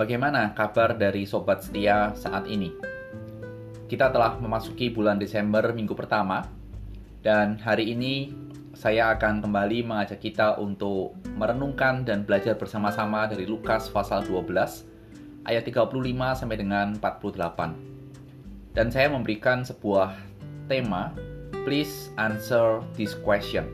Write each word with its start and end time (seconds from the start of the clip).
Bagaimana 0.00 0.56
kabar 0.56 0.96
dari 0.96 1.28
sobat 1.28 1.60
setia 1.60 2.16
saat 2.16 2.48
ini? 2.48 2.72
Kita 3.84 4.08
telah 4.08 4.40
memasuki 4.40 4.88
bulan 4.88 5.20
Desember 5.20 5.76
minggu 5.76 5.92
pertama 5.92 6.40
dan 7.20 7.60
hari 7.60 7.92
ini 7.92 8.32
saya 8.72 9.12
akan 9.12 9.44
kembali 9.44 9.84
mengajak 9.84 10.24
kita 10.24 10.56
untuk 10.56 11.20
merenungkan 11.36 12.08
dan 12.08 12.24
belajar 12.24 12.56
bersama-sama 12.56 13.28
dari 13.28 13.44
Lukas 13.44 13.92
pasal 13.92 14.24
12 14.24 15.44
ayat 15.44 15.68
35 15.68 15.92
sampai 16.32 16.56
dengan 16.56 16.96
48. 16.96 18.72
Dan 18.72 18.88
saya 18.88 19.12
memberikan 19.12 19.68
sebuah 19.68 20.16
tema, 20.64 21.12
please 21.68 22.08
answer 22.16 22.80
this 22.96 23.12
question. 23.20 23.68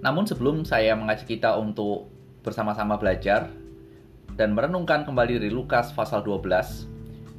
Namun 0.00 0.24
sebelum 0.24 0.64
saya 0.64 0.96
mengajak 0.96 1.28
kita 1.28 1.60
untuk 1.60 2.08
bersama-sama 2.40 2.96
belajar 2.96 3.52
dan 4.32 4.56
merenungkan 4.56 5.04
kembali 5.04 5.36
dari 5.36 5.50
Lukas 5.52 5.92
pasal 5.92 6.24
12, 6.24 6.88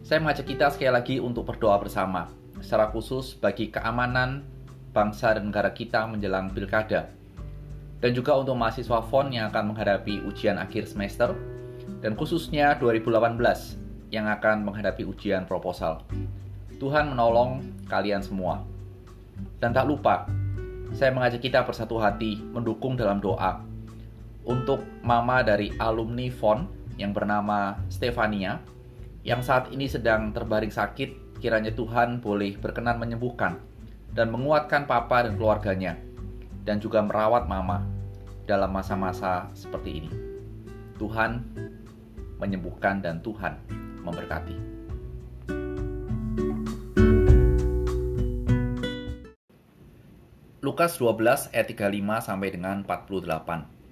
saya 0.05 0.20
mengajak 0.21 0.45
kita 0.45 0.70
sekali 0.70 0.93
lagi 0.93 1.16
untuk 1.17 1.49
berdoa 1.49 1.81
bersama, 1.81 2.29
secara 2.61 2.93
khusus 2.93 3.33
bagi 3.33 3.73
keamanan 3.73 4.45
bangsa 4.93 5.33
dan 5.33 5.49
negara 5.49 5.73
kita 5.73 6.05
menjelang 6.05 6.53
pilkada. 6.53 7.09
Dan 7.97 8.11
juga 8.13 8.38
untuk 8.38 8.59
mahasiswa 8.59 8.99
FON 9.09 9.33
yang 9.33 9.49
akan 9.49 9.73
menghadapi 9.73 10.21
ujian 10.27 10.61
akhir 10.61 10.85
semester, 10.85 11.33
dan 12.03 12.13
khususnya 12.13 12.77
2018 12.77 13.39
yang 14.13 14.30
akan 14.30 14.61
menghadapi 14.61 15.02
ujian 15.07 15.49
proposal. 15.49 16.05
Tuhan 16.77 17.16
menolong 17.16 17.63
kalian 17.89 18.21
semua. 18.21 18.61
Dan 19.57 19.73
tak 19.73 19.88
lupa, 19.89 20.30
saya 20.94 21.09
mengajak 21.09 21.41
kita 21.41 21.66
bersatu 21.66 21.97
hati 21.97 22.38
mendukung 22.53 22.94
dalam 22.94 23.17
doa 23.17 23.66
untuk 24.44 24.83
mama 25.02 25.41
dari 25.41 25.71
alumni 25.80 26.27
FON 26.27 26.83
yang 26.97 27.11
bernama 27.11 27.80
Stefania 27.89 28.61
yang 29.23 29.39
saat 29.39 29.72
ini 29.72 29.88
sedang 29.88 30.36
terbaring 30.36 30.72
sakit 30.72 31.39
kiranya 31.39 31.72
Tuhan 31.72 32.19
boleh 32.19 32.59
berkenan 32.59 32.99
menyembuhkan 32.99 33.59
dan 34.13 34.30
menguatkan 34.30 34.86
papa 34.86 35.25
dan 35.25 35.36
keluarganya 35.36 35.97
dan 36.64 36.80
juga 36.80 37.03
merawat 37.03 37.49
mama 37.49 37.83
dalam 38.44 38.71
masa-masa 38.71 39.47
seperti 39.55 40.03
ini. 40.03 40.11
Tuhan 40.99 41.44
menyembuhkan 42.39 42.99
dan 42.99 43.19
Tuhan 43.23 43.58
memberkati. 44.03 44.73
Lukas 50.64 50.95
12 50.95 51.52
ayat 51.52 51.67
35 51.67 52.23
sampai 52.23 52.49
dengan 52.55 52.88
48. 52.88 53.83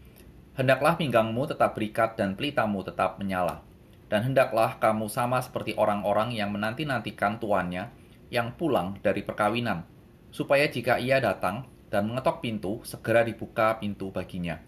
Hendaklah 0.51 0.99
pinggangmu 0.99 1.47
tetap 1.47 1.79
berikat 1.79 2.19
dan 2.19 2.35
pelitamu 2.35 2.83
tetap 2.83 3.15
menyala. 3.15 3.63
Dan 4.11 4.27
hendaklah 4.27 4.75
kamu 4.83 5.07
sama 5.07 5.39
seperti 5.39 5.71
orang-orang 5.79 6.35
yang 6.35 6.51
menanti-nantikan 6.51 7.39
tuannya 7.39 7.87
yang 8.27 8.51
pulang 8.59 8.99
dari 8.99 9.23
perkawinan, 9.23 9.87
supaya 10.35 10.67
jika 10.67 10.99
ia 10.99 11.23
datang 11.23 11.63
dan 11.87 12.11
mengetok 12.11 12.43
pintu, 12.43 12.83
segera 12.83 13.23
dibuka 13.23 13.79
pintu 13.79 14.11
baginya. 14.11 14.59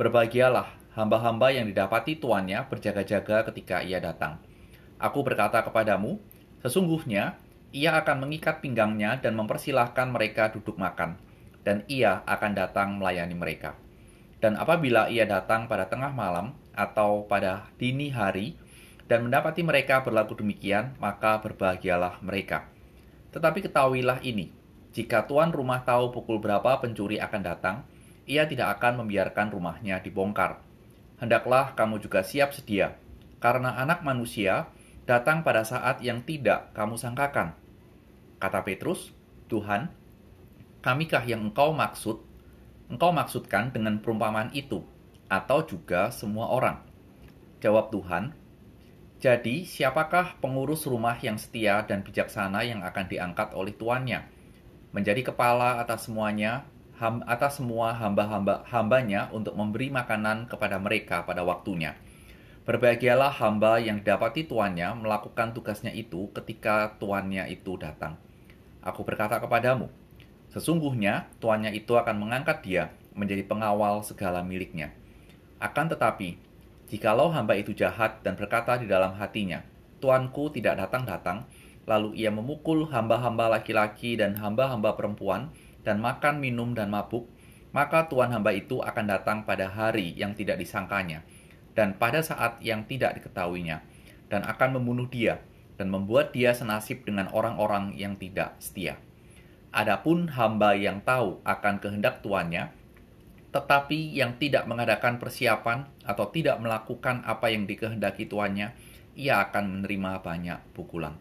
Berbahagialah 0.00 0.96
hamba-hamba 0.96 1.52
yang 1.52 1.68
didapati 1.68 2.16
tuannya 2.16 2.64
berjaga-jaga 2.68 3.44
ketika 3.52 3.84
ia 3.84 4.00
datang. 4.00 4.40
Aku 4.96 5.20
berkata 5.20 5.60
kepadamu, 5.60 6.16
sesungguhnya 6.64 7.36
ia 7.72 7.96
akan 8.00 8.28
mengikat 8.28 8.64
pinggangnya 8.64 9.20
dan 9.20 9.36
mempersilahkan 9.36 10.08
mereka 10.08 10.48
duduk 10.52 10.80
makan, 10.80 11.20
dan 11.60 11.84
ia 11.92 12.24
akan 12.24 12.52
datang 12.56 12.96
melayani 12.96 13.36
mereka. 13.36 13.76
Dan 14.42 14.58
apabila 14.58 15.06
ia 15.06 15.22
datang 15.22 15.70
pada 15.70 15.86
tengah 15.86 16.10
malam 16.10 16.58
atau 16.74 17.22
pada 17.30 17.70
dini 17.78 18.10
hari 18.10 18.58
dan 19.06 19.30
mendapati 19.30 19.62
mereka 19.62 20.02
berlaku 20.02 20.42
demikian, 20.42 20.98
maka 20.98 21.38
berbahagialah 21.38 22.18
mereka. 22.26 22.66
Tetapi 23.30 23.70
ketahuilah 23.70 24.18
ini, 24.26 24.50
jika 24.90 25.30
tuan 25.30 25.54
rumah 25.54 25.86
tahu 25.86 26.10
pukul 26.10 26.42
berapa 26.42 26.82
pencuri 26.82 27.22
akan 27.22 27.42
datang, 27.46 27.76
ia 28.26 28.42
tidak 28.50 28.82
akan 28.82 29.06
membiarkan 29.06 29.54
rumahnya 29.54 30.02
dibongkar. 30.02 30.58
Hendaklah 31.22 31.78
kamu 31.78 32.02
juga 32.02 32.26
siap 32.26 32.50
sedia, 32.50 32.98
karena 33.38 33.78
anak 33.78 34.02
manusia 34.02 34.66
datang 35.06 35.46
pada 35.46 35.62
saat 35.62 36.02
yang 36.02 36.26
tidak 36.26 36.74
kamu 36.74 36.98
sangkakan. 36.98 37.54
Kata 38.42 38.66
Petrus, 38.66 39.14
Tuhan, 39.46 39.86
kamikah 40.82 41.22
yang 41.22 41.46
engkau 41.46 41.70
maksud 41.70 42.31
engkau 42.92 43.08
maksudkan 43.08 43.72
dengan 43.72 44.04
perumpamaan 44.04 44.52
itu, 44.52 44.84
atau 45.32 45.64
juga 45.64 46.12
semua 46.12 46.52
orang? 46.52 46.84
Jawab 47.64 47.88
Tuhan, 47.88 48.36
jadi 49.22 49.62
siapakah 49.62 50.36
pengurus 50.42 50.82
rumah 50.84 51.14
yang 51.22 51.38
setia 51.38 51.86
dan 51.86 52.02
bijaksana 52.02 52.66
yang 52.66 52.82
akan 52.82 53.06
diangkat 53.06 53.54
oleh 53.54 53.70
tuannya? 53.70 54.26
Menjadi 54.92 55.30
kepala 55.30 55.78
atas 55.78 56.10
semuanya, 56.10 56.66
ham, 56.98 57.22
atas 57.30 57.62
semua 57.62 57.94
hamba-hamba 57.94 58.66
hambanya 58.66 59.30
untuk 59.30 59.54
memberi 59.54 59.94
makanan 59.94 60.50
kepada 60.50 60.76
mereka 60.82 61.22
pada 61.22 61.46
waktunya. 61.46 61.94
Berbahagialah 62.66 63.30
hamba 63.38 63.78
yang 63.78 64.02
dapati 64.02 64.42
tuannya 64.46 64.90
melakukan 64.98 65.54
tugasnya 65.54 65.94
itu 65.94 66.26
ketika 66.34 66.98
tuannya 66.98 67.46
itu 67.46 67.78
datang. 67.78 68.18
Aku 68.82 69.06
berkata 69.06 69.38
kepadamu, 69.38 69.86
Sesungguhnya 70.52 71.32
tuannya 71.40 71.72
itu 71.72 71.96
akan 71.96 72.20
mengangkat 72.20 72.60
dia 72.60 72.92
menjadi 73.16 73.48
pengawal 73.48 74.04
segala 74.04 74.44
miliknya. 74.44 74.92
Akan 75.56 75.88
tetapi, 75.88 76.36
jikalau 76.92 77.32
hamba 77.32 77.56
itu 77.56 77.72
jahat 77.72 78.20
dan 78.20 78.36
berkata 78.36 78.76
di 78.76 78.84
dalam 78.84 79.16
hatinya, 79.16 79.64
Tuanku 80.02 80.52
tidak 80.52 80.76
datang-datang, 80.82 81.46
lalu 81.86 82.18
ia 82.18 82.28
memukul 82.28 82.90
hamba-hamba 82.90 83.48
laki-laki 83.58 84.18
dan 84.18 84.34
hamba-hamba 84.36 84.98
perempuan, 84.98 85.54
dan 85.86 86.02
makan, 86.02 86.42
minum, 86.42 86.74
dan 86.74 86.90
mabuk, 86.90 87.30
maka 87.70 88.10
tuan 88.10 88.34
hamba 88.34 88.52
itu 88.52 88.82
akan 88.82 89.06
datang 89.08 89.38
pada 89.48 89.70
hari 89.70 90.12
yang 90.18 90.36
tidak 90.36 90.58
disangkanya, 90.58 91.24
dan 91.72 91.96
pada 91.96 92.20
saat 92.20 92.60
yang 92.60 92.84
tidak 92.84 93.16
diketahuinya, 93.18 93.80
dan 94.28 94.42
akan 94.44 94.82
membunuh 94.82 95.08
dia, 95.08 95.40
dan 95.80 95.88
membuat 95.88 96.34
dia 96.34 96.52
senasib 96.52 97.06
dengan 97.06 97.30
orang-orang 97.32 97.94
yang 97.96 98.18
tidak 98.18 98.58
setia. 98.60 98.98
Adapun 99.72 100.28
hamba 100.36 100.76
yang 100.76 101.00
tahu 101.00 101.40
akan 101.48 101.80
kehendak 101.80 102.20
tuannya, 102.20 102.68
tetapi 103.56 104.12
yang 104.12 104.36
tidak 104.36 104.68
mengadakan 104.68 105.16
persiapan 105.16 105.88
atau 106.04 106.28
tidak 106.28 106.60
melakukan 106.60 107.24
apa 107.24 107.48
yang 107.48 107.64
dikehendaki 107.64 108.28
tuannya, 108.28 108.76
ia 109.16 109.40
akan 109.48 109.80
menerima 109.80 110.20
banyak 110.20 110.60
pukulan. 110.76 111.16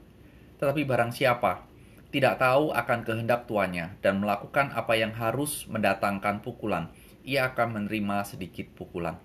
Tetapi 0.59 0.83
barang 0.83 1.15
siapa 1.15 1.63
tidak 2.11 2.43
tahu 2.43 2.75
akan 2.75 3.07
kehendak 3.07 3.47
tuannya 3.47 3.95
dan 4.03 4.19
melakukan 4.19 4.75
apa 4.75 4.99
yang 4.99 5.15
harus 5.15 5.63
mendatangkan 5.71 6.43
pukulan, 6.43 6.91
ia 7.23 7.55
akan 7.55 7.79
menerima 7.79 8.27
sedikit 8.27 8.67
pukulan. 8.75 9.15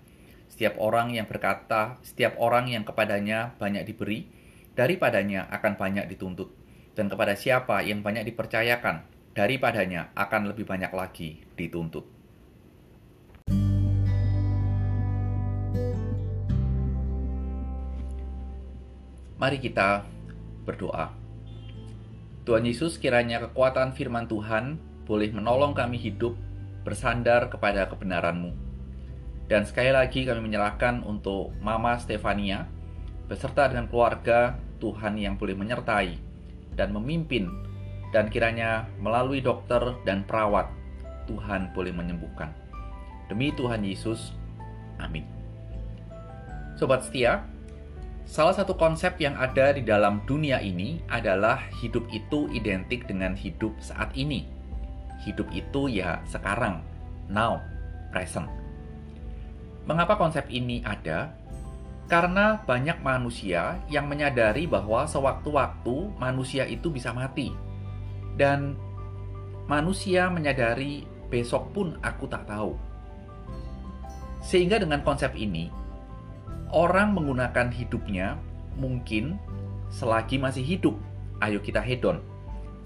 Setiap 0.47 0.79
orang 0.79 1.11
yang 1.11 1.27
berkata, 1.27 1.99
setiap 1.99 2.39
orang 2.39 2.71
yang 2.71 2.87
kepadanya 2.87 3.59
banyak 3.59 3.83
diberi, 3.83 4.31
daripadanya 4.71 5.51
akan 5.51 5.75
banyak 5.75 6.07
dituntut. 6.07 6.47
Dan 6.95 7.11
kepada 7.11 7.35
siapa 7.35 7.83
yang 7.83 8.01
banyak 8.01 8.23
dipercayakan, 8.23 9.16
daripadanya 9.37 10.09
akan 10.17 10.49
lebih 10.49 10.65
banyak 10.65 10.89
lagi 10.97 11.45
dituntut. 11.53 12.09
Mari 19.37 19.61
kita 19.61 20.01
berdoa. 20.65 21.13
Tuhan 22.49 22.65
Yesus, 22.65 22.97
kiranya 22.97 23.37
kekuatan 23.45 23.93
firman 23.93 24.25
Tuhan 24.25 24.81
boleh 25.05 25.29
menolong 25.29 25.77
kami 25.77 26.01
hidup 26.01 26.33
bersandar 26.81 27.53
kepada 27.53 27.85
kebenaran-Mu. 27.85 28.57
Dan 29.45 29.69
sekali 29.69 29.93
lagi 29.93 30.25
kami 30.25 30.49
menyerahkan 30.49 31.05
untuk 31.05 31.53
Mama 31.61 32.01
Stefania 32.01 32.65
beserta 33.29 33.69
dengan 33.69 33.85
keluarga 33.85 34.57
Tuhan 34.81 35.21
yang 35.21 35.37
boleh 35.37 35.53
menyertai 35.53 36.17
dan 36.73 36.89
memimpin 36.89 37.66
dan 38.15 38.31
kiranya 38.31 38.87
melalui 39.03 39.43
dokter 39.43 39.95
dan 40.07 40.23
perawat 40.23 40.71
Tuhan 41.27 41.75
boleh 41.75 41.91
menyembuhkan. 41.91 42.55
Demi 43.27 43.51
Tuhan 43.51 43.83
Yesus, 43.83 44.31
amin. 44.95 45.27
Sobat 46.79 47.03
setia, 47.03 47.43
salah 48.23 48.55
satu 48.55 48.79
konsep 48.79 49.19
yang 49.19 49.35
ada 49.35 49.75
di 49.75 49.83
dalam 49.83 50.23
dunia 50.23 50.63
ini 50.63 51.03
adalah 51.11 51.59
hidup 51.83 52.07
itu 52.15 52.47
identik 52.55 53.03
dengan 53.03 53.35
hidup 53.35 53.75
saat 53.83 54.15
ini. 54.15 54.47
Hidup 55.27 55.51
itu 55.51 55.91
ya 55.91 56.23
sekarang, 56.23 56.79
now, 57.27 57.59
present. 58.15 58.47
Mengapa 59.83 60.15
konsep 60.15 60.47
ini 60.47 60.79
ada? 60.87 61.35
Karena 62.07 62.63
banyak 62.63 63.03
manusia 63.03 63.83
yang 63.91 64.07
menyadari 64.07 64.63
bahwa 64.63 65.03
sewaktu-waktu 65.03 66.15
manusia 66.15 66.63
itu 66.63 66.87
bisa 66.87 67.11
mati 67.11 67.66
dan 68.37 68.77
manusia 69.67 70.31
menyadari 70.31 71.03
besok 71.27 71.73
pun 71.75 71.99
aku 72.05 72.29
tak 72.29 72.47
tahu. 72.47 72.77
Sehingga 74.39 74.79
dengan 74.79 75.03
konsep 75.03 75.35
ini, 75.35 75.67
orang 76.71 77.11
menggunakan 77.11 77.67
hidupnya 77.73 78.39
mungkin 78.79 79.35
selagi 79.91 80.39
masih 80.39 80.63
hidup, 80.63 80.95
ayo 81.43 81.59
kita 81.59 81.83
hedon. 81.83 82.23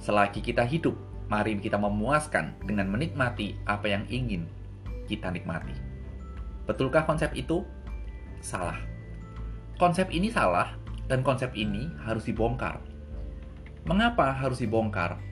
Selagi 0.01 0.41
kita 0.41 0.65
hidup, 0.65 0.97
mari 1.29 1.53
kita 1.61 1.77
memuaskan 1.77 2.57
dengan 2.65 2.89
menikmati 2.89 3.53
apa 3.69 3.85
yang 3.85 4.03
ingin 4.09 4.49
kita 5.05 5.29
nikmati. 5.29 5.75
Betulkah 6.65 7.05
konsep 7.05 7.29
itu? 7.37 7.61
Salah. 8.41 8.79
Konsep 9.77 10.09
ini 10.09 10.33
salah 10.33 10.73
dan 11.05 11.21
konsep 11.21 11.53
ini 11.53 11.91
harus 12.01 12.25
dibongkar. 12.25 12.81
Mengapa 13.85 14.33
harus 14.33 14.61
dibongkar? 14.61 15.30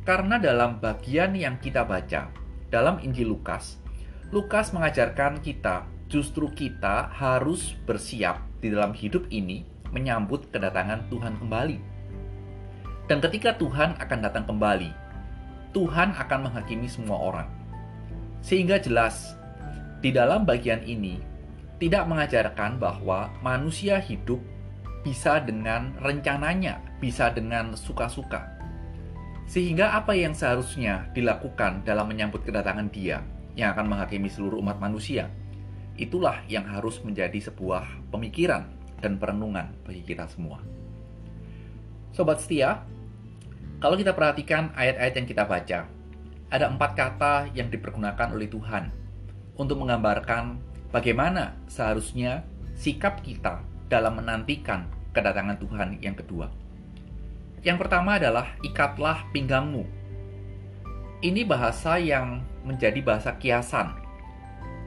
Karena 0.00 0.40
dalam 0.40 0.80
bagian 0.80 1.36
yang 1.36 1.60
kita 1.60 1.84
baca, 1.84 2.32
dalam 2.72 2.96
Injil 3.04 3.36
Lukas, 3.36 3.76
Lukas 4.32 4.72
mengajarkan 4.72 5.44
kita 5.44 5.84
justru 6.08 6.48
kita 6.56 7.12
harus 7.12 7.76
bersiap 7.84 8.40
di 8.64 8.72
dalam 8.72 8.96
hidup 8.96 9.28
ini 9.28 9.68
menyambut 9.92 10.48
kedatangan 10.48 11.04
Tuhan 11.12 11.36
kembali. 11.36 11.78
Dan 13.12 13.20
ketika 13.20 13.60
Tuhan 13.60 13.98
akan 14.00 14.18
datang 14.24 14.48
kembali, 14.48 14.88
Tuhan 15.76 16.16
akan 16.16 16.40
menghakimi 16.48 16.88
semua 16.88 17.20
orang. 17.20 17.48
Sehingga 18.40 18.80
jelas, 18.80 19.36
di 20.00 20.08
dalam 20.14 20.48
bagian 20.48 20.80
ini 20.80 21.20
tidak 21.76 22.08
mengajarkan 22.08 22.80
bahwa 22.80 23.28
manusia 23.44 24.00
hidup 24.00 24.40
bisa 25.04 25.44
dengan 25.44 25.92
rencananya, 26.00 26.80
bisa 27.04 27.28
dengan 27.28 27.76
suka-suka. 27.76 28.59
Sehingga 29.50 29.98
apa 29.98 30.14
yang 30.14 30.30
seharusnya 30.30 31.10
dilakukan 31.10 31.82
dalam 31.82 32.06
menyambut 32.06 32.46
kedatangan 32.46 32.86
Dia 32.94 33.18
yang 33.58 33.74
akan 33.74 33.90
menghakimi 33.90 34.30
seluruh 34.30 34.62
umat 34.62 34.78
manusia, 34.78 35.26
itulah 35.98 36.38
yang 36.46 36.62
harus 36.70 37.02
menjadi 37.02 37.50
sebuah 37.50 38.14
pemikiran 38.14 38.70
dan 39.02 39.18
perenungan 39.18 39.74
bagi 39.82 40.06
kita 40.06 40.30
semua. 40.30 40.62
Sobat 42.14 42.38
setia, 42.38 42.86
kalau 43.82 43.98
kita 43.98 44.14
perhatikan 44.14 44.70
ayat-ayat 44.78 45.18
yang 45.18 45.26
kita 45.26 45.42
baca, 45.42 45.80
ada 46.46 46.66
empat 46.70 46.90
kata 46.94 47.34
yang 47.50 47.74
dipergunakan 47.74 48.30
oleh 48.30 48.46
Tuhan 48.46 48.94
untuk 49.58 49.82
menggambarkan 49.82 50.62
bagaimana 50.94 51.58
seharusnya 51.66 52.46
sikap 52.78 53.18
kita 53.26 53.66
dalam 53.90 54.14
menantikan 54.22 54.86
kedatangan 55.10 55.58
Tuhan 55.58 55.98
yang 55.98 56.14
kedua. 56.14 56.69
Yang 57.60 57.76
pertama 57.86 58.16
adalah 58.16 58.56
ikatlah 58.64 59.28
pinggangmu. 59.36 59.84
Ini 61.20 61.44
bahasa 61.44 62.00
yang 62.00 62.40
menjadi 62.64 63.04
bahasa 63.04 63.36
kiasan. 63.36 63.92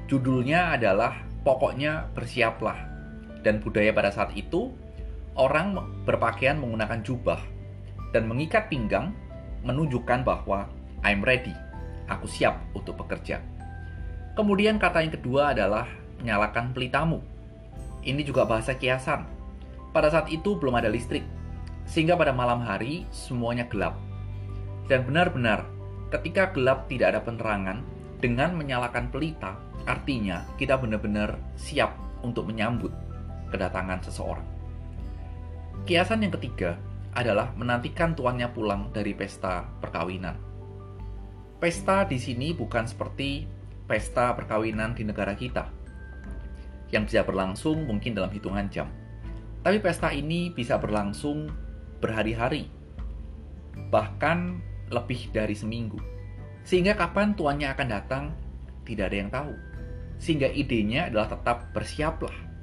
Judulnya 0.09 0.73
adalah 0.73 1.21
pokoknya 1.45 2.09
bersiaplah 2.17 2.77
dan 3.45 3.61
budaya 3.61 3.93
pada 3.93 4.09
saat 4.09 4.33
itu, 4.33 4.73
orang 5.37 5.77
berpakaian 6.07 6.57
menggunakan 6.57 7.05
jubah 7.05 7.37
dan 8.09 8.25
mengikat 8.25 8.71
pinggang 8.73 9.13
menunjukkan 9.61 10.25
bahwa 10.25 10.65
I'm 11.05 11.21
ready, 11.21 11.53
aku 12.09 12.25
siap 12.25 12.57
untuk 12.73 12.97
bekerja. 13.05 13.37
Kemudian 14.33 14.81
kata 14.81 15.05
yang 15.05 15.13
kedua 15.13 15.53
adalah 15.53 15.85
nyalakan 16.25 16.73
pelitamu. 16.73 17.21
Ini 18.01 18.25
juga 18.25 18.49
bahasa 18.49 18.73
kiasan. 18.73 19.29
Pada 19.93 20.09
saat 20.09 20.33
itu 20.33 20.57
belum 20.57 20.73
ada 20.73 20.89
listrik, 20.89 21.21
sehingga 21.85 22.15
pada 22.15 22.31
malam 22.31 22.63
hari 22.63 23.07
semuanya 23.11 23.67
gelap. 23.67 23.99
Dan 24.87 25.07
benar-benar 25.07 25.67
ketika 26.13 26.53
gelap 26.53 26.85
tidak 26.85 27.17
ada 27.17 27.21
penerangan, 27.25 27.81
dengan 28.23 28.55
menyalakan 28.55 29.11
pelita, 29.11 29.59
artinya 29.83 30.47
kita 30.55 30.79
benar-benar 30.79 31.35
siap 31.59 31.91
untuk 32.23 32.47
menyambut 32.47 32.93
kedatangan 33.51 33.99
seseorang. 33.99 34.47
Kiasan 35.83 36.23
yang 36.23 36.31
ketiga 36.39 36.79
adalah 37.11 37.51
menantikan 37.59 38.15
tuannya 38.15 38.47
pulang 38.55 38.95
dari 38.95 39.11
pesta 39.11 39.67
perkawinan. 39.83 40.39
Pesta 41.59 42.07
di 42.07 42.15
sini 42.15 42.55
bukan 42.55 42.87
seperti 42.87 43.43
pesta 43.83 44.31
perkawinan 44.31 44.95
di 44.95 45.03
negara 45.03 45.35
kita, 45.35 45.67
yang 46.95 47.03
bisa 47.03 47.27
berlangsung 47.27 47.83
mungkin 47.83 48.15
dalam 48.15 48.31
hitungan 48.31 48.71
jam. 48.71 48.87
Tapi 49.59 49.83
pesta 49.83 50.15
ini 50.15 50.47
bisa 50.55 50.79
berlangsung 50.79 51.51
berhari-hari, 52.03 52.67
bahkan 53.87 54.59
lebih 54.91 55.31
dari 55.31 55.55
seminggu. 55.55 56.03
Sehingga 56.67 56.99
kapan 56.99 57.31
tuannya 57.31 57.71
akan 57.71 57.87
datang, 57.87 58.23
tidak 58.83 59.07
ada 59.07 59.17
yang 59.17 59.31
tahu. 59.31 59.53
Sehingga 60.19 60.51
idenya 60.51 61.07
adalah 61.07 61.31
tetap 61.31 61.71
bersiaplah 61.71 62.53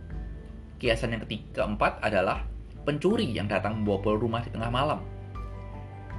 Kiasan 0.80 1.12
yang 1.12 1.20
ketiga 1.28 1.60
keempat 1.60 2.00
adalah 2.00 2.48
pencuri 2.88 3.28
yang 3.28 3.44
datang 3.44 3.84
membobol 3.84 4.16
rumah 4.16 4.40
di 4.40 4.48
tengah 4.48 4.72
malam. 4.72 5.04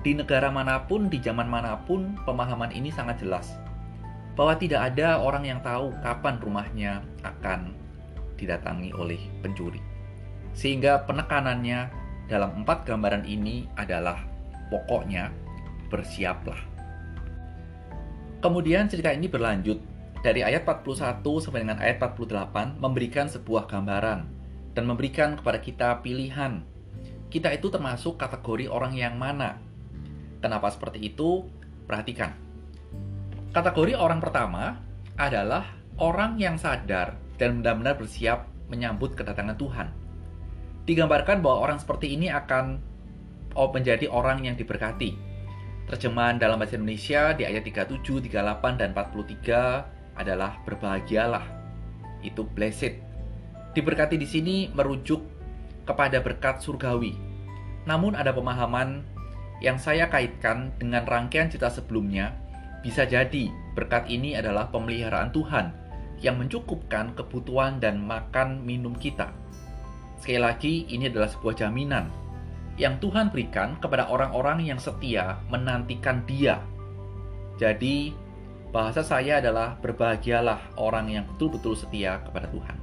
Di 0.06 0.14
negara 0.14 0.54
mana 0.54 0.86
pun, 0.86 1.10
di 1.10 1.18
zaman 1.18 1.50
mana 1.50 1.82
pun, 1.82 2.14
pemahaman 2.30 2.70
ini 2.70 2.94
sangat 2.94 3.26
jelas. 3.26 3.58
Bahwa 4.38 4.54
tidak 4.54 4.94
ada 4.94 5.18
orang 5.18 5.50
yang 5.50 5.60
tahu 5.66 5.90
kapan 6.06 6.38
rumahnya 6.38 7.02
akan 7.26 7.74
didatangi 8.38 8.94
oleh 8.94 9.18
pencuri. 9.42 9.82
Sehingga 10.54 11.10
penekanannya 11.10 11.90
dalam 12.32 12.64
empat 12.64 12.88
gambaran 12.88 13.28
ini 13.28 13.68
adalah 13.76 14.24
pokoknya 14.72 15.28
bersiaplah. 15.92 16.56
Kemudian 18.40 18.88
cerita 18.88 19.12
ini 19.12 19.28
berlanjut 19.28 19.84
dari 20.24 20.48
ayat 20.48 20.64
41 20.64 21.20
sampai 21.44 21.68
dengan 21.68 21.78
ayat 21.84 22.00
48 22.00 22.80
memberikan 22.80 23.28
sebuah 23.28 23.68
gambaran 23.68 24.20
dan 24.72 24.84
memberikan 24.88 25.36
kepada 25.36 25.60
kita 25.60 26.00
pilihan. 26.00 26.64
Kita 27.28 27.52
itu 27.52 27.68
termasuk 27.68 28.16
kategori 28.16 28.72
orang 28.72 28.96
yang 28.96 29.20
mana? 29.20 29.60
Kenapa 30.40 30.72
seperti 30.72 31.12
itu? 31.12 31.46
Perhatikan. 31.86 32.34
Kategori 33.52 34.00
orang 34.00 34.24
pertama 34.24 34.80
adalah 35.20 35.68
orang 36.00 36.40
yang 36.40 36.56
sadar 36.56 37.20
dan 37.36 37.60
benar-benar 37.60 38.00
bersiap 38.00 38.48
menyambut 38.72 39.14
kedatangan 39.14 39.60
Tuhan. 39.60 39.88
Digambarkan 40.86 41.46
bahwa 41.46 41.70
orang 41.70 41.78
seperti 41.78 42.18
ini 42.18 42.32
akan 42.34 42.82
oh, 43.54 43.70
menjadi 43.70 44.10
orang 44.10 44.46
yang 44.46 44.58
diberkati. 44.58 45.18
Terjemahan 45.90 46.40
dalam 46.40 46.62
bahasa 46.62 46.80
Indonesia 46.80 47.36
di 47.36 47.44
ayat 47.44 47.68
37, 47.68 48.00
38, 48.32 48.80
dan 48.80 48.96
43 48.96 50.18
adalah 50.18 50.62
berbahagialah. 50.64 51.46
Itu 52.22 52.46
blessed 52.46 53.12
Diberkati 53.72 54.20
di 54.20 54.28
sini 54.28 54.68
merujuk 54.68 55.24
kepada 55.88 56.20
berkat 56.20 56.60
surgawi. 56.60 57.16
Namun 57.88 58.20
ada 58.20 58.36
pemahaman 58.36 59.00
yang 59.64 59.80
saya 59.80 60.12
kaitkan 60.12 60.76
dengan 60.76 61.08
rangkaian 61.08 61.48
cerita 61.48 61.72
sebelumnya, 61.72 62.36
bisa 62.84 63.08
jadi 63.08 63.48
berkat 63.72 64.12
ini 64.12 64.36
adalah 64.36 64.68
pemeliharaan 64.76 65.32
Tuhan 65.32 65.72
yang 66.20 66.36
mencukupkan 66.36 67.16
kebutuhan 67.16 67.80
dan 67.80 68.04
makan 68.04 68.60
minum 68.68 68.92
kita. 68.92 69.32
Sekali 70.22 70.38
lagi, 70.38 70.86
ini 70.94 71.10
adalah 71.10 71.34
sebuah 71.34 71.66
jaminan 71.66 72.06
yang 72.78 73.02
Tuhan 73.02 73.34
berikan 73.34 73.74
kepada 73.82 74.06
orang-orang 74.06 74.62
yang 74.70 74.78
setia 74.78 75.42
menantikan 75.50 76.22
Dia. 76.30 76.62
Jadi, 77.58 78.14
bahasa 78.70 79.02
saya 79.02 79.42
adalah 79.42 79.82
berbahagialah 79.82 80.78
orang 80.78 81.10
yang 81.10 81.26
betul-betul 81.26 81.74
setia 81.74 82.22
kepada 82.22 82.46
Tuhan. 82.54 82.78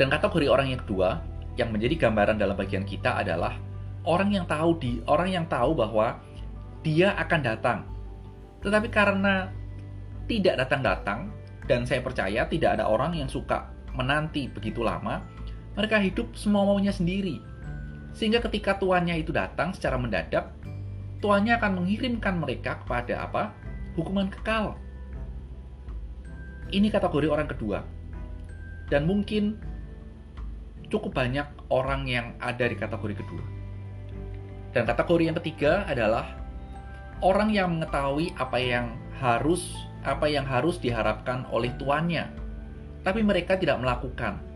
Dan 0.00 0.08
kategori 0.08 0.48
orang 0.48 0.72
yang 0.72 0.80
kedua 0.80 1.20
yang 1.60 1.68
menjadi 1.68 2.08
gambaran 2.08 2.40
dalam 2.40 2.56
bagian 2.56 2.88
kita 2.88 3.20
adalah 3.20 3.60
orang 4.08 4.32
yang 4.32 4.48
tahu 4.48 4.80
di 4.80 5.04
orang 5.04 5.28
yang 5.28 5.44
tahu 5.44 5.76
bahwa 5.76 6.16
dia 6.80 7.12
akan 7.20 7.40
datang. 7.44 7.84
Tetapi 8.64 8.88
karena 8.88 9.52
tidak 10.24 10.56
datang-datang 10.56 11.28
dan 11.68 11.84
saya 11.84 12.00
percaya 12.00 12.48
tidak 12.48 12.80
ada 12.80 12.88
orang 12.88 13.12
yang 13.12 13.28
suka 13.28 13.68
menanti 13.92 14.48
begitu 14.48 14.80
lama, 14.80 15.20
mereka 15.72 15.96
hidup 16.00 16.32
semua 16.36 16.68
maunya 16.68 16.92
sendiri. 16.92 17.40
Sehingga 18.12 18.44
ketika 18.44 18.76
tuannya 18.76 19.16
itu 19.24 19.32
datang 19.32 19.72
secara 19.72 19.96
mendadak, 19.96 20.52
tuannya 21.24 21.56
akan 21.56 21.80
mengirimkan 21.80 22.36
mereka 22.36 22.80
kepada 22.84 23.24
apa? 23.24 23.56
Hukuman 23.96 24.28
kekal. 24.28 24.76
Ini 26.72 26.88
kategori 26.92 27.28
orang 27.28 27.48
kedua. 27.48 27.84
Dan 28.92 29.08
mungkin 29.08 29.56
cukup 30.92 31.16
banyak 31.16 31.48
orang 31.72 32.04
yang 32.04 32.36
ada 32.36 32.68
di 32.68 32.76
kategori 32.76 33.16
kedua. 33.16 33.44
Dan 34.76 34.84
kategori 34.84 35.24
yang 35.32 35.36
ketiga 35.40 35.88
adalah 35.88 36.36
orang 37.24 37.48
yang 37.52 37.72
mengetahui 37.76 38.36
apa 38.36 38.58
yang 38.60 38.92
harus 39.16 39.72
apa 40.02 40.26
yang 40.26 40.42
harus 40.44 40.76
diharapkan 40.82 41.46
oleh 41.48 41.70
tuannya, 41.78 42.28
tapi 43.06 43.22
mereka 43.24 43.56
tidak 43.56 43.78
melakukan. 43.80 44.51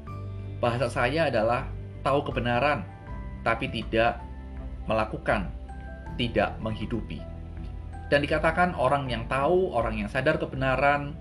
Bahasa 0.59 0.89
saya 0.89 1.29
adalah 1.29 1.69
tahu 2.01 2.33
kebenaran, 2.33 2.87
tapi 3.45 3.69
tidak 3.69 4.21
melakukan, 4.89 5.53
tidak 6.17 6.57
menghidupi. 6.63 7.21
Dan 8.07 8.23
dikatakan 8.23 8.73
orang 8.79 9.11
yang 9.11 9.27
tahu, 9.27 9.75
orang 9.75 9.99
yang 9.99 10.09
sadar 10.09 10.39
kebenaran, 10.39 11.19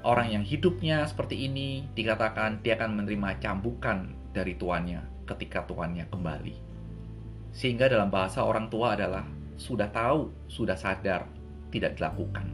Orang 0.00 0.32
yang 0.32 0.40
hidupnya 0.40 1.04
seperti 1.04 1.44
ini 1.44 1.84
dikatakan 1.92 2.64
dia 2.64 2.80
akan 2.80 3.04
menerima 3.04 3.36
cambukan 3.36 4.08
dari 4.32 4.56
tuannya 4.56 5.28
ketika 5.28 5.68
tuannya 5.68 6.08
kembali. 6.08 6.56
Sehingga 7.52 7.84
dalam 7.84 8.08
bahasa 8.08 8.40
orang 8.40 8.72
tua 8.72 8.96
adalah 8.96 9.28
sudah 9.60 9.92
tahu, 9.92 10.32
sudah 10.48 10.72
sadar, 10.72 11.28
tidak 11.68 12.00
dilakukan. 12.00 12.48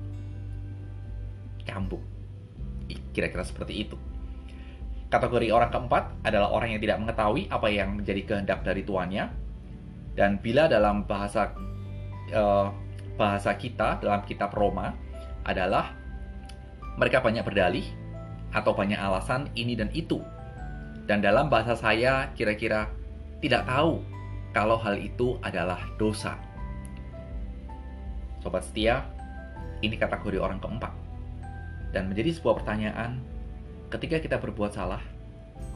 Cambuk. 1.62 2.02
Kira-kira 3.14 3.46
seperti 3.46 3.86
itu. 3.86 3.96
Kategori 5.06 5.54
orang 5.54 5.70
keempat 5.70 6.26
adalah 6.26 6.50
orang 6.50 6.74
yang 6.74 6.82
tidak 6.82 6.98
mengetahui 6.98 7.46
apa 7.46 7.68
yang 7.70 7.94
menjadi 7.94 8.22
kehendak 8.26 8.66
dari 8.66 8.82
tuannya. 8.82 9.30
Dan 10.16 10.42
bila 10.42 10.66
dalam 10.66 11.06
bahasa 11.06 11.54
uh, 12.34 12.72
bahasa 13.14 13.54
kita 13.54 14.02
dalam 14.02 14.24
kitab 14.26 14.50
Roma 14.52 14.92
adalah 15.46 15.94
mereka 16.98 17.20
banyak 17.20 17.44
berdalih 17.44 17.86
atau 18.50 18.72
banyak 18.72 18.98
alasan 18.98 19.52
ini 19.54 19.76
dan 19.76 19.92
itu. 19.92 20.18
Dan 21.06 21.22
dalam 21.22 21.46
bahasa 21.46 21.78
saya 21.78 22.34
kira-kira 22.34 22.90
tidak 23.38 23.68
tahu 23.68 24.02
kalau 24.50 24.80
hal 24.80 24.96
itu 24.96 25.36
adalah 25.44 25.78
dosa. 26.00 26.34
Sobat 28.40 28.64
setia, 28.64 29.04
ini 29.84 29.94
kategori 30.00 30.40
orang 30.40 30.58
keempat. 30.58 30.92
Dan 31.92 32.08
menjadi 32.08 32.32
sebuah 32.34 32.64
pertanyaan, 32.64 33.20
ketika 33.90 34.18
kita 34.18 34.36
berbuat 34.42 34.74
salah, 34.74 35.02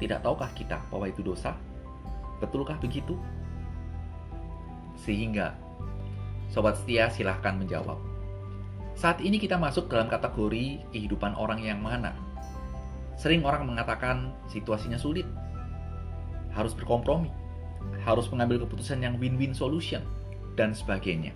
tidak 0.00 0.24
tahukah 0.24 0.50
kita 0.56 0.80
bahwa 0.88 1.06
itu 1.06 1.20
dosa? 1.20 1.54
Betulkah 2.40 2.80
begitu? 2.80 3.14
Sehingga, 4.96 5.56
sobat 6.48 6.80
setia 6.80 7.12
silahkan 7.12 7.56
menjawab. 7.56 8.00
Saat 8.96 9.24
ini 9.24 9.40
kita 9.40 9.56
masuk 9.56 9.88
dalam 9.88 10.10
kategori 10.10 10.84
kehidupan 10.92 11.32
orang 11.36 11.64
yang 11.64 11.80
mana. 11.80 12.12
Sering 13.16 13.44
orang 13.44 13.68
mengatakan 13.68 14.32
situasinya 14.48 14.96
sulit, 14.96 15.28
harus 16.52 16.72
berkompromi, 16.72 17.30
harus 18.04 18.28
mengambil 18.32 18.64
keputusan 18.64 19.00
yang 19.04 19.16
win-win 19.20 19.52
solution, 19.52 20.04
dan 20.58 20.74
sebagainya. 20.74 21.32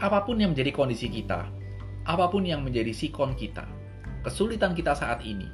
Apa 0.00 0.24
pun 0.24 0.40
yang 0.40 0.52
menjadi 0.52 0.72
kondisi 0.72 1.08
kita, 1.08 1.48
apa 2.04 2.28
pun 2.28 2.44
yang 2.44 2.60
menjadi 2.60 2.92
sikon 2.92 3.32
kita, 3.36 3.64
kesulitan 4.24 4.72
kita 4.72 4.96
saat 4.96 5.20
ini, 5.20 5.46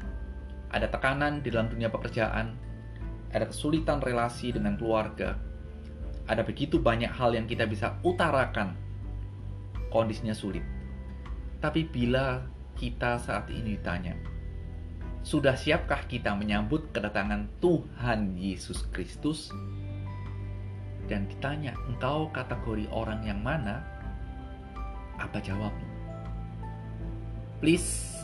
ada 0.71 0.87
tekanan 0.87 1.43
di 1.43 1.51
dalam 1.51 1.67
dunia 1.67 1.91
pekerjaan, 1.91 2.55
ada 3.35 3.51
kesulitan 3.51 3.99
relasi 3.99 4.55
dengan 4.55 4.79
keluarga, 4.79 5.35
ada 6.31 6.47
begitu 6.47 6.79
banyak 6.79 7.11
hal 7.11 7.35
yang 7.35 7.51
kita 7.51 7.67
bisa 7.67 7.99
utarakan 8.07 8.79
kondisinya 9.91 10.31
sulit. 10.31 10.63
Tapi 11.59 11.91
bila 11.91 12.47
kita 12.79 13.19
saat 13.19 13.51
ini 13.51 13.75
ditanya, 13.75 14.15
sudah 15.27 15.59
siapkah 15.59 16.07
kita 16.07 16.33
menyambut 16.33 16.95
kedatangan 16.95 17.51
Tuhan 17.59 18.39
Yesus 18.39 18.87
Kristus? 18.95 19.51
Dan 21.11 21.27
ditanya, 21.27 21.75
engkau 21.91 22.31
kategori 22.31 22.87
orang 22.95 23.27
yang 23.27 23.43
mana? 23.43 23.83
Apa 25.19 25.43
jawabmu? 25.43 25.91
Please 27.59 28.20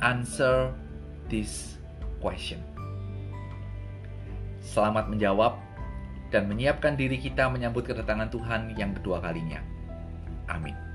answer 0.00 0.72
this 1.28 1.76
question. 2.20 2.60
Selamat 4.60 5.06
menjawab 5.08 5.56
dan 6.34 6.50
menyiapkan 6.50 6.98
diri 6.98 7.16
kita 7.22 7.46
menyambut 7.46 7.86
kedatangan 7.86 8.28
Tuhan 8.28 8.74
yang 8.74 8.92
kedua 8.98 9.22
kalinya. 9.22 9.62
Amin. 10.50 10.85